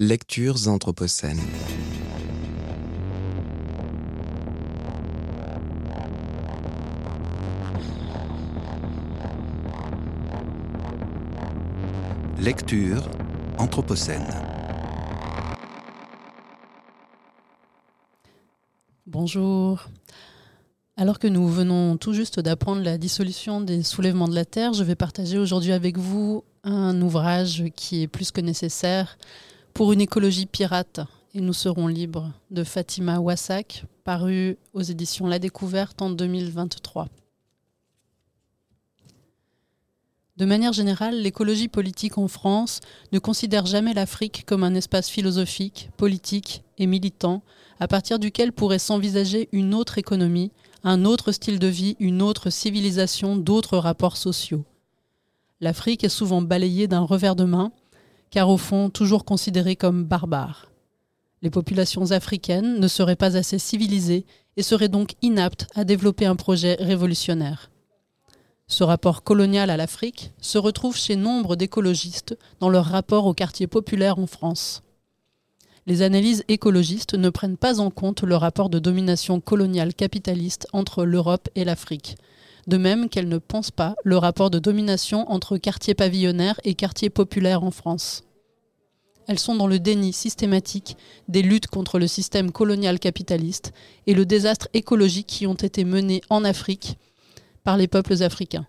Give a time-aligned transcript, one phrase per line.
[0.00, 1.40] Lectures anthropocènes.
[12.38, 13.10] Lecture
[13.58, 14.22] anthropocène.
[19.08, 19.88] Bonjour.
[20.96, 24.84] Alors que nous venons tout juste d'apprendre la dissolution des soulèvements de la Terre, je
[24.84, 29.18] vais partager aujourd'hui avec vous un ouvrage qui est plus que nécessaire
[29.78, 30.98] pour une écologie pirate
[31.34, 37.06] et nous serons libres de Fatima Wassak, paru aux éditions La Découverte en 2023.
[40.36, 42.80] De manière générale, l'écologie politique en France
[43.12, 47.44] ne considère jamais l'Afrique comme un espace philosophique, politique et militant
[47.78, 50.50] à partir duquel pourrait s'envisager une autre économie,
[50.82, 54.64] un autre style de vie, une autre civilisation, d'autres rapports sociaux.
[55.60, 57.70] L'Afrique est souvent balayée d'un revers de main,
[58.30, 60.70] car au fond toujours considérée comme barbare.
[61.42, 64.26] Les populations africaines ne seraient pas assez civilisées
[64.56, 67.70] et seraient donc inaptes à développer un projet révolutionnaire.
[68.66, 73.66] Ce rapport colonial à l'Afrique se retrouve chez nombre d'écologistes dans leur rapport aux quartiers
[73.66, 74.82] populaires en France.
[75.86, 81.04] Les analyses écologistes ne prennent pas en compte le rapport de domination coloniale capitaliste entre
[81.04, 82.16] l'Europe et l'Afrique,
[82.68, 87.10] de même qu'elles ne pensent pas le rapport de domination entre quartiers pavillonnaires et quartiers
[87.10, 88.24] populaires en France.
[89.26, 90.96] Elles sont dans le déni systématique
[91.28, 93.72] des luttes contre le système colonial capitaliste
[94.06, 96.98] et le désastre écologique qui ont été menés en Afrique
[97.64, 98.66] par les peuples africains.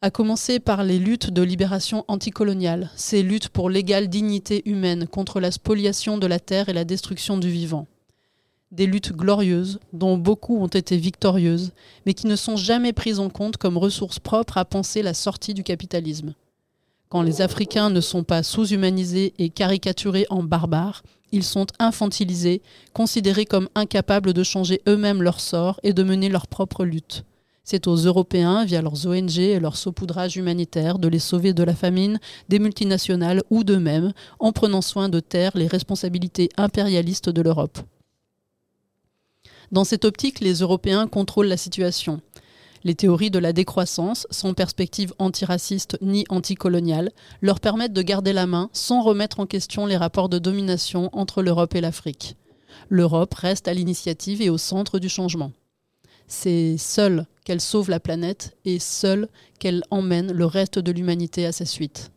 [0.00, 5.38] À commencer par les luttes de libération anticoloniale, ces luttes pour l'égale dignité humaine contre
[5.38, 7.86] la spoliation de la terre et la destruction du vivant.
[8.72, 11.72] Des luttes glorieuses, dont beaucoup ont été victorieuses,
[12.06, 15.52] mais qui ne sont jamais prises en compte comme ressources propres à penser la sortie
[15.52, 16.32] du capitalisme.
[17.10, 22.62] Quand les Africains ne sont pas sous-humanisés et caricaturés en barbares, ils sont infantilisés,
[22.94, 27.24] considérés comme incapables de changer eux-mêmes leur sort et de mener leur propre lutte.
[27.64, 31.74] C'est aux Européens, via leurs ONG et leur saupoudrage humanitaire, de les sauver de la
[31.74, 32.18] famine,
[32.48, 37.78] des multinationales ou d'eux-mêmes, en prenant soin de taire les responsabilités impérialistes de l'Europe.
[39.72, 42.20] Dans cette optique, les Européens contrôlent la situation.
[42.84, 47.10] Les théories de la décroissance, sans perspective antiraciste ni anticoloniale,
[47.40, 51.42] leur permettent de garder la main sans remettre en question les rapports de domination entre
[51.42, 52.36] l'Europe et l'Afrique.
[52.90, 55.52] L'Europe reste à l'initiative et au centre du changement.
[56.26, 59.28] C'est seule qu'elle sauve la planète et seule
[59.58, 62.10] qu'elle emmène le reste de l'humanité à sa suite.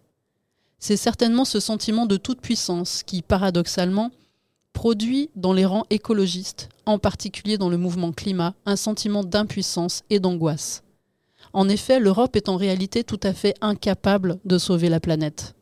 [0.80, 4.12] C'est certainement ce sentiment de toute puissance qui, paradoxalement,
[4.76, 10.20] produit dans les rangs écologistes, en particulier dans le mouvement climat, un sentiment d'impuissance et
[10.20, 10.84] d'angoisse.
[11.54, 15.56] En effet, l'Europe est en réalité tout à fait incapable de sauver la planète.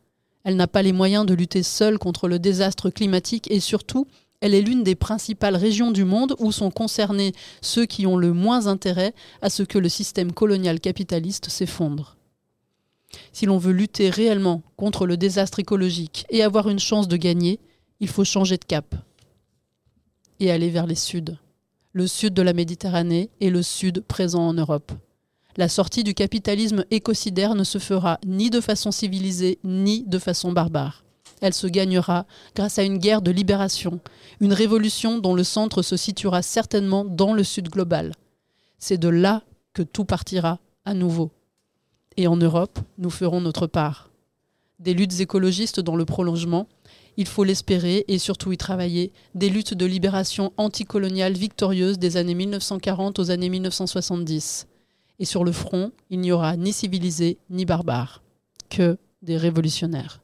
[0.44, 4.08] Elle n'a pas les moyens de lutter seule contre le désastre climatique et surtout,
[4.42, 8.34] elle est l'une des principales régions du monde où sont concernés ceux qui ont le
[8.34, 9.14] moins intérêt
[9.44, 12.18] à ce que le système colonial capitaliste s'effondre.
[13.32, 17.60] Si l'on veut lutter réellement contre le désastre écologique et avoir une chance de gagner,
[18.04, 18.96] il faut changer de cap
[20.42, 21.38] et aller vers les suds,
[21.94, 24.92] le sud de la Méditerranée et le sud présent en Europe.
[25.56, 30.52] La sortie du capitalisme écocidaire ne se fera ni de façon civilisée ni de façon
[30.52, 31.06] barbare.
[31.40, 32.26] Elle se gagnera
[32.56, 34.02] grâce à une guerre de libération,
[34.42, 38.12] une révolution dont le centre se situera certainement dans le sud global.
[38.80, 41.32] C'est de là que tout partira à nouveau.
[42.18, 44.10] Et en Europe, nous ferons notre part.
[44.80, 46.68] Des luttes écologistes dans le prolongement,
[47.18, 52.36] il faut l'espérer et surtout y travailler, des luttes de libération anticoloniale victorieuses des années
[52.36, 54.68] 1940 aux années 1970.
[55.20, 58.24] Et sur le front, il n'y aura ni civilisés ni barbares,
[58.70, 60.22] que des révolutionnaires.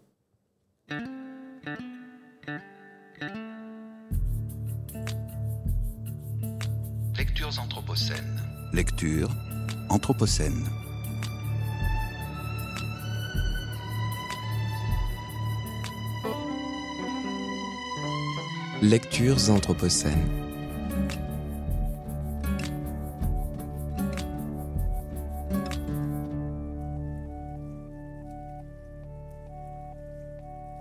[7.18, 8.42] Lectures anthropocènes.
[8.74, 9.30] Lecture
[9.90, 10.89] anthropocène.
[18.82, 20.49] Lectures anthropocènes.